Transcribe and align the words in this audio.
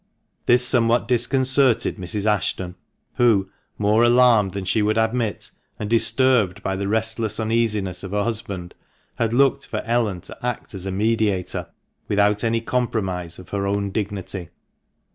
This 0.47 0.65
somewhat 0.67 1.07
disconcerted 1.07 1.97
Mrs. 1.97 2.25
Ashton, 2.25 2.73
who, 3.17 3.51
more 3.77 4.01
alarmed 4.03 4.49
than 4.49 4.65
she 4.65 4.81
would 4.81 4.97
admit, 4.97 5.51
and 5.77 5.91
disturbed 5.91 6.63
by 6.63 6.75
the 6.75 6.87
restless 6.87 7.39
uneasiness 7.39 8.01
of 8.01 8.09
her 8.09 8.23
husband, 8.23 8.73
had 9.17 9.31
looked 9.31 9.67
for 9.67 9.83
Ellen 9.85 10.21
to 10.21 10.35
act 10.43 10.73
as 10.73 10.87
a 10.87 10.91
mediator 10.91 11.67
without 12.07 12.43
any 12.43 12.61
compromise 12.61 13.37
of 13.37 13.49
her 13.49 13.67
own 13.67 13.91
dignity. 13.91 14.49